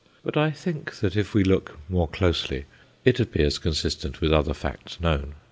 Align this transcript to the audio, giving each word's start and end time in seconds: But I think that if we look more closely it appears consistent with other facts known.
But 0.23 0.35
I 0.35 0.49
think 0.49 0.95
that 1.01 1.15
if 1.15 1.35
we 1.35 1.43
look 1.43 1.77
more 1.87 2.07
closely 2.07 2.65
it 3.05 3.19
appears 3.19 3.59
consistent 3.59 4.19
with 4.19 4.33
other 4.33 4.55
facts 4.55 4.99
known. 4.99 5.35